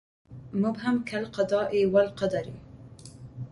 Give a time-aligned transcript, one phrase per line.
[0.53, 2.53] مبهم كالقضاء والقدر